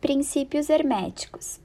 [0.00, 1.58] Princípios herméticos.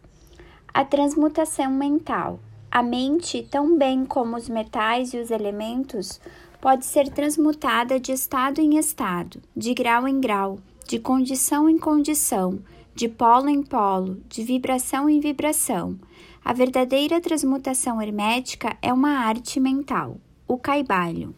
[0.74, 2.40] A transmutação mental.
[2.72, 6.20] A mente, tão bem como os metais e os elementos,
[6.60, 10.58] pode ser transmutada de estado em estado, de grau em grau,
[10.88, 12.58] de condição em condição,
[12.96, 16.00] de polo em polo, de vibração em vibração.
[16.44, 21.36] A verdadeira transmutação hermética é uma arte mental, o caibalho.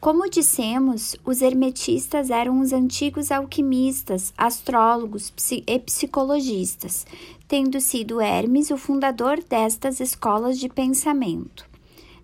[0.00, 5.32] Como dissemos, os hermetistas eram os antigos alquimistas, astrólogos
[5.66, 7.04] e psicologistas,
[7.48, 11.66] tendo sido Hermes o fundador destas escolas de pensamento.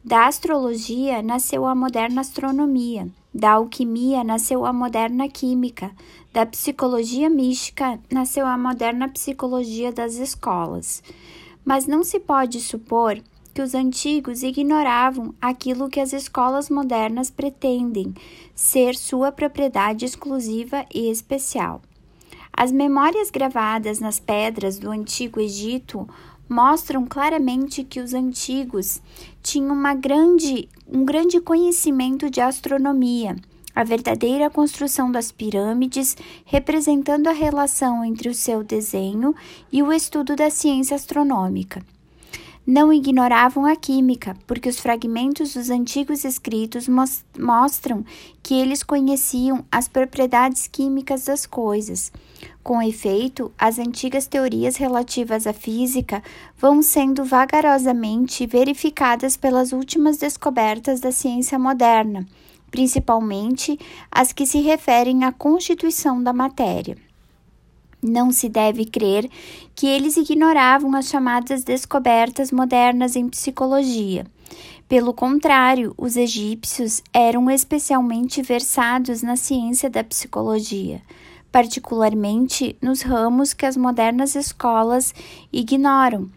[0.05, 5.91] Da astrologia nasceu a moderna astronomia, da alquimia nasceu a moderna química,
[6.33, 11.03] da psicologia mística nasceu a moderna psicologia das escolas.
[11.65, 13.21] Mas não se pode supor
[13.55, 18.13] que os antigos ignoravam aquilo que as escolas modernas pretendem
[18.53, 21.81] ser sua propriedade exclusiva e especial.
[22.53, 26.09] As memórias gravadas nas pedras do antigo Egito
[26.49, 29.01] mostram claramente que os antigos
[29.41, 33.37] tinham grande, um grande conhecimento de astronomia,
[33.75, 39.35] a verdadeira construção das pirâmides, representando a relação entre o seu desenho
[39.73, 41.85] e o estudo da ciência astronômica.
[42.67, 46.89] Não ignoravam a química, porque os fragmentos dos antigos escritos
[47.39, 48.03] mostram
[48.43, 52.11] que eles conheciam as propriedades químicas das coisas.
[52.63, 56.23] Com efeito, as antigas teorias relativas à física
[56.57, 62.27] vão sendo vagarosamente verificadas pelas últimas descobertas da ciência moderna,
[62.71, 63.79] principalmente
[64.11, 66.97] as que se referem à constituição da matéria.
[68.07, 69.31] Não se deve crer
[69.75, 74.27] que eles ignoravam as chamadas descobertas modernas em psicologia.
[74.87, 81.01] Pelo contrário, os egípcios eram especialmente versados na ciência da psicologia,
[81.51, 85.15] particularmente nos ramos que as modernas escolas
[85.51, 86.31] ignoram,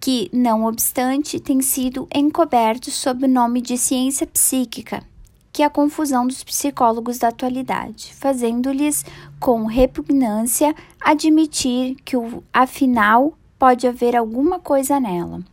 [0.00, 5.13] que, não obstante, têm sido encobertos sob o nome de ciência psíquica
[5.54, 9.04] que é a confusão dos psicólogos da atualidade, fazendo-lhes
[9.38, 12.16] com repugnância admitir que,
[12.52, 15.44] afinal, pode haver alguma coisa nela.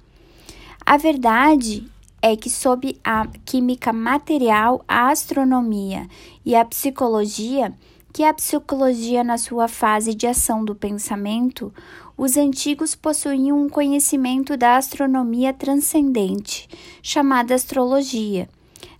[0.83, 1.87] A verdade
[2.19, 6.07] é que, sob a química material, a astronomia
[6.43, 7.71] e a psicologia,
[8.11, 11.71] que é a psicologia na sua fase de ação do pensamento,
[12.17, 16.67] os antigos possuíam um conhecimento da astronomia transcendente,
[17.03, 18.49] chamada astrologia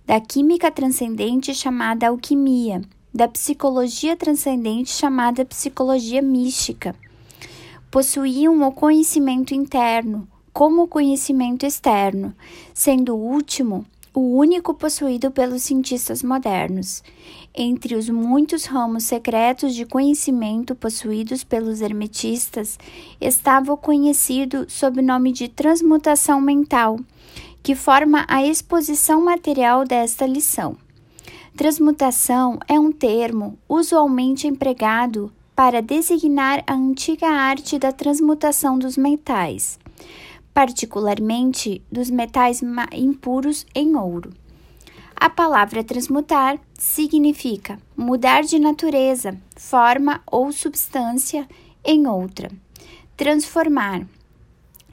[0.06, 2.82] da química transcendente chamada alquimia,
[3.14, 6.94] da psicologia transcendente chamada psicologia mística.
[7.90, 12.34] Possuíam o conhecimento interno, como o conhecimento externo,
[12.74, 17.02] sendo o último o único possuído pelos cientistas modernos.
[17.54, 22.78] Entre os muitos ramos secretos de conhecimento possuídos pelos hermetistas,
[23.20, 26.98] estava o conhecido sob o nome de transmutação mental,
[27.62, 30.76] que forma a exposição material desta lição.
[31.56, 39.78] Transmutação é um termo usualmente empregado para designar a antiga arte da transmutação dos metais,
[40.52, 42.62] particularmente dos metais
[42.92, 44.32] impuros em ouro.
[45.14, 51.46] A palavra transmutar significa mudar de natureza, forma ou substância
[51.84, 52.50] em outra,
[53.16, 54.04] transformar.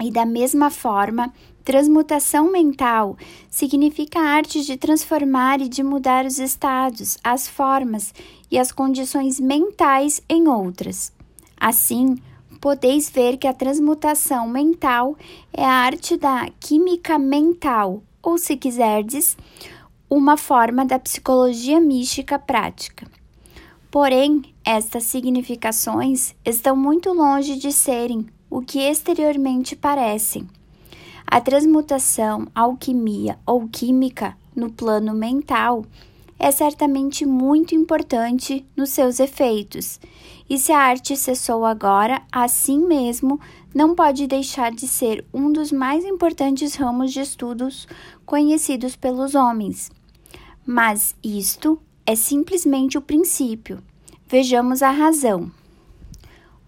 [0.01, 1.33] E da mesma forma,
[1.69, 3.15] Transmutação mental
[3.47, 8.11] significa a arte de transformar e de mudar os estados, as formas
[8.49, 11.13] e as condições mentais em outras.
[11.55, 12.17] Assim,
[12.59, 15.15] podeis ver que a transmutação mental
[15.53, 19.37] é a arte da química mental, ou se quiserdes,
[20.09, 23.05] uma forma da psicologia mística prática.
[23.91, 30.47] Porém, estas significações estão muito longe de serem o que exteriormente parecem.
[31.31, 35.85] A transmutação, alquimia ou química no plano mental
[36.39, 39.99] é certamente muito importante nos seus efeitos,
[40.49, 43.39] e se a arte cessou agora, assim mesmo
[43.75, 47.87] não pode deixar de ser um dos mais importantes ramos de estudos
[48.25, 49.91] conhecidos pelos homens.
[50.65, 53.83] Mas isto é simplesmente o princípio.
[54.27, 55.51] Vejamos a razão.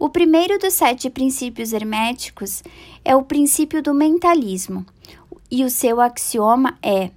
[0.01, 2.63] O primeiro dos sete princípios herméticos
[3.05, 4.83] é o princípio do mentalismo,
[5.51, 7.11] e o seu axioma é: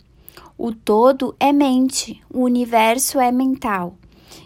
[0.58, 3.96] o todo é mente, o universo é mental,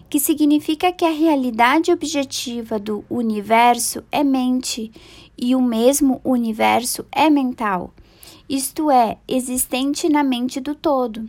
[0.08, 4.93] que significa que a realidade objetiva do universo é mente
[5.37, 7.93] e o mesmo universo é mental,
[8.49, 11.29] isto é, existente na mente do todo.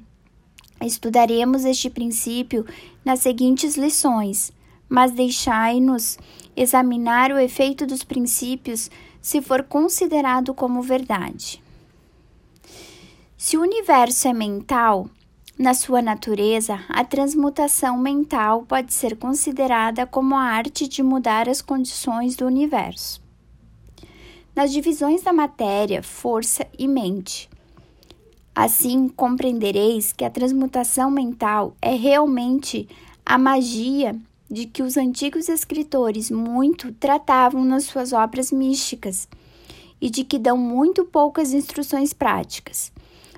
[0.80, 2.68] Estudaremos este princípio
[3.04, 4.54] nas seguintes lições,
[4.88, 6.20] mas deixai-nos
[6.62, 8.92] examinar o efeito dos princípios
[9.22, 11.64] se for considerado como verdade.
[13.38, 15.10] Se o universo é mental,
[15.58, 21.62] na sua natureza, a transmutação mental pode ser considerada como a arte de mudar as
[21.62, 23.22] condições do universo.
[24.54, 27.50] Nas divisões da matéria, força e mente.
[28.54, 32.90] Assim, compreendereis que a transmutação mental é realmente
[33.26, 39.28] a magia de que os antigos escritores muito tratavam nas suas obras místicas
[40.01, 42.92] e de que dão muito poucas instruções práticas.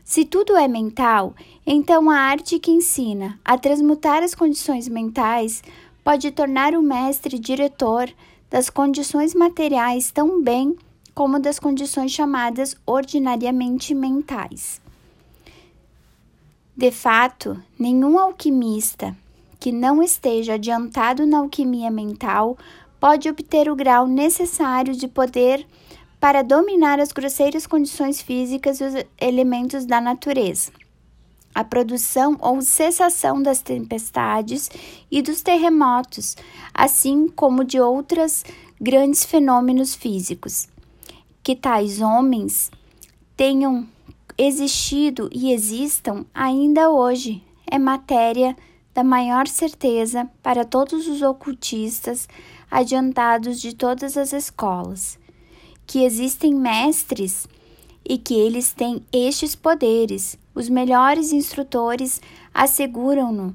[0.03, 1.35] Se tudo é mental,
[1.65, 5.63] então a arte que ensina a transmutar as condições mentais
[6.03, 8.09] pode tornar o mestre diretor
[8.49, 10.75] das condições materiais tão bem
[11.13, 14.81] como das condições chamadas ordinariamente mentais.
[16.75, 19.15] De fato, nenhum alquimista
[19.61, 22.57] que não esteja adiantado na alquimia mental
[22.99, 25.67] pode obter o grau necessário de poder
[26.19, 30.71] para dominar as grosseiras condições físicas e os elementos da natureza.
[31.53, 34.67] A produção ou cessação das tempestades
[35.11, 36.35] e dos terremotos,
[36.73, 38.43] assim como de outros
[38.79, 40.67] grandes fenômenos físicos.
[41.43, 42.71] Que tais homens
[43.37, 43.87] tenham
[44.35, 48.55] existido e existam ainda hoje é matéria
[48.93, 52.27] da maior certeza para todos os ocultistas
[52.69, 55.19] adiantados de todas as escolas
[55.91, 57.47] que existem mestres
[58.07, 60.39] e que eles têm estes poderes.
[60.55, 62.21] Os melhores instrutores
[62.53, 63.53] asseguram-no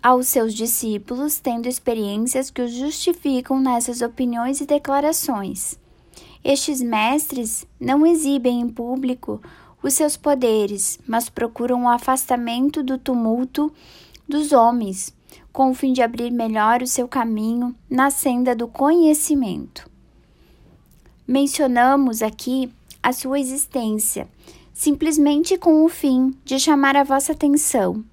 [0.00, 5.76] aos seus discípulos, tendo experiências que os justificam nessas opiniões e declarações.
[6.44, 9.42] Estes mestres não exibem em público
[9.82, 13.72] os seus poderes, mas procuram o afastamento do tumulto
[14.28, 15.14] dos homens,
[15.52, 19.90] com o fim de abrir melhor o seu caminho na senda do conhecimento.
[21.26, 22.70] Mencionamos aqui
[23.02, 24.28] a sua existência,
[24.72, 28.04] simplesmente com o fim de chamar a vossa atenção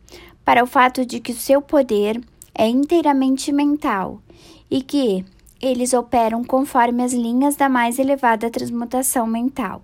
[0.44, 2.22] para o fato de que o seu poder
[2.54, 4.22] é inteiramente mental
[4.70, 5.24] e que
[5.62, 9.84] eles operam conforme as linhas da mais elevada transmutação mental.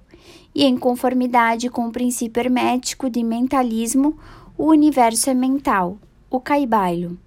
[0.53, 4.17] E em conformidade com o princípio hermético de mentalismo,
[4.57, 5.97] o universo é mental,
[6.35, 7.17] o caibalho.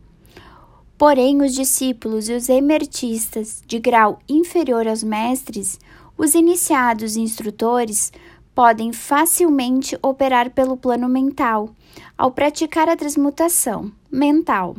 [0.98, 5.78] Porém, os discípulos e os emertistas de grau inferior aos mestres,
[6.16, 8.12] os iniciados e instrutores,
[8.54, 11.70] podem facilmente operar pelo plano mental
[12.16, 14.76] ao praticar a transmutação mental.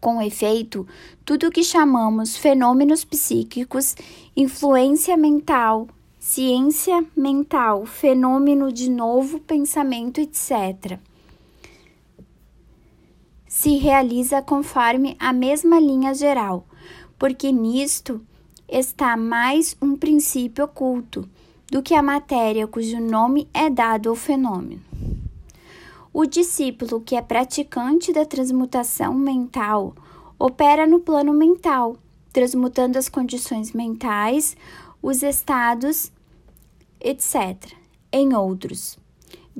[0.00, 0.88] Com efeito,
[1.24, 3.94] tudo o que chamamos fenômenos psíquicos,
[4.34, 5.86] influência mental,
[6.18, 10.98] ciência mental, fenômeno de novo pensamento, etc
[13.50, 16.64] se realiza conforme a mesma linha geral,
[17.18, 18.24] porque nisto
[18.68, 21.28] está mais um princípio oculto
[21.68, 24.80] do que a matéria cujo nome é dado ao fenômeno.
[26.12, 29.96] O discípulo que é praticante da transmutação mental
[30.38, 31.96] opera no plano mental,
[32.32, 34.56] transmutando as condições mentais,
[35.02, 36.12] os estados,
[37.00, 37.74] etc.,
[38.12, 38.99] em outros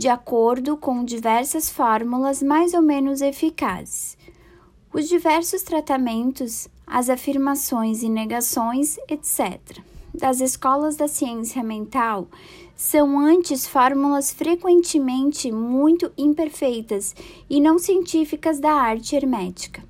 [0.00, 4.16] de acordo com diversas fórmulas mais ou menos eficazes.
[4.94, 9.60] Os diversos tratamentos, as afirmações e negações, etc.,
[10.14, 12.28] das escolas da ciência mental
[12.74, 17.14] são antes fórmulas frequentemente muito imperfeitas
[17.50, 19.84] e não científicas da arte hermética.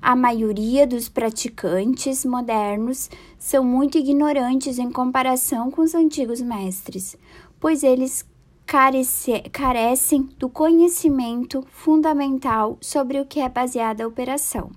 [0.00, 7.14] A maioria dos praticantes modernos são muito ignorantes em comparação com os antigos mestres,
[7.60, 8.24] pois eles
[8.68, 14.70] carece, carecem do conhecimento fundamental sobre o que é baseada a operação.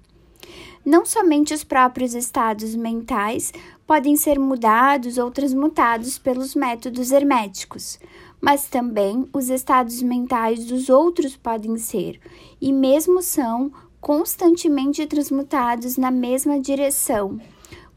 [0.85, 3.51] Não somente os próprios estados mentais
[3.85, 7.99] podem ser mudados ou transmutados pelos métodos herméticos,
[8.39, 12.17] mas também os estados mentais dos outros podem ser,
[12.61, 17.37] e mesmo são, constantemente transmutados na mesma direção,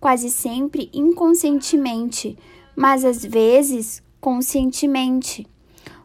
[0.00, 2.36] quase sempre inconscientemente,
[2.74, 5.46] mas às vezes conscientemente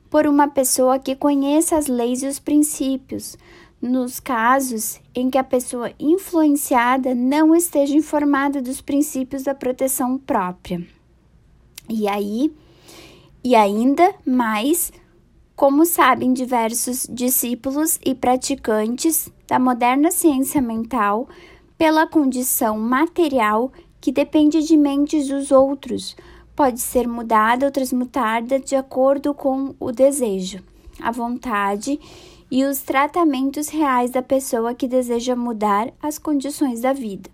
[0.10, 3.38] por uma pessoa que conheça as leis e os princípios,
[3.82, 10.86] nos casos em que a pessoa influenciada não esteja informada dos princípios da proteção própria.
[11.88, 12.54] E aí,
[13.44, 14.92] e ainda mais,
[15.56, 21.28] como sabem diversos discípulos e praticantes da moderna ciência mental,
[21.78, 26.16] pela condição material que depende de mentes dos outros,
[26.60, 30.62] pode ser mudada ou transmutada de acordo com o desejo,
[31.00, 31.98] a vontade
[32.52, 37.30] e os tratamentos reais da pessoa que deseja mudar as condições da vida.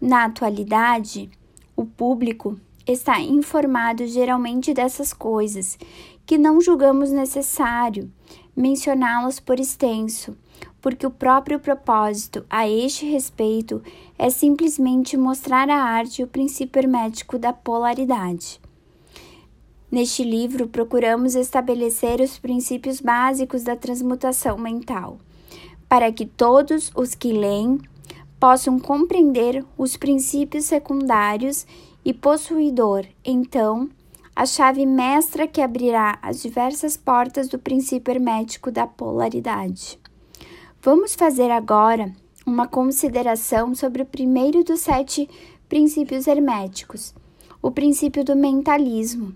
[0.00, 1.28] Na atualidade,
[1.76, 5.78] o público está informado geralmente dessas coisas
[6.24, 8.10] que não julgamos necessário
[8.56, 10.34] mencioná-las por extenso,
[10.80, 13.80] porque o próprio propósito a este respeito
[14.18, 18.60] é simplesmente mostrar à arte o princípio hermético da polaridade.
[19.90, 25.18] Neste livro, procuramos estabelecer os princípios básicos da transmutação mental,
[25.88, 27.78] para que todos os que leem
[28.40, 31.64] possam compreender os princípios secundários
[32.04, 33.88] e possuidor, então,
[34.34, 40.01] a chave mestra que abrirá as diversas portas do princípio hermético da polaridade.
[40.84, 42.12] Vamos fazer agora
[42.44, 45.30] uma consideração sobre o primeiro dos sete
[45.68, 47.14] princípios herméticos,
[47.62, 49.32] o princípio do mentalismo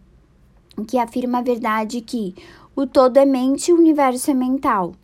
[0.88, 2.34] que afirma a verdade que
[2.74, 4.96] o todo é mente e o universo é mental.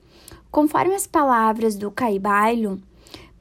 [0.50, 2.82] Conforme as palavras do Caibailo,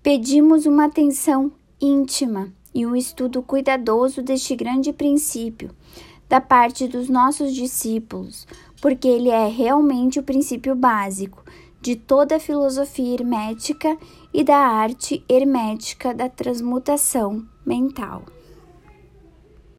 [0.04, 5.72] pedimos uma atenção íntima e um estudo cuidadoso deste grande princípio
[6.30, 8.46] da parte dos nossos discípulos,
[8.80, 11.44] porque ele é realmente o princípio básico
[11.82, 13.98] de toda a filosofia hermética
[14.34, 18.24] e da arte hermética da transmutação mental.